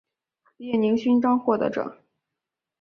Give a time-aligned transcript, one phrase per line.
[0.57, 2.01] 列宁勋章获得者。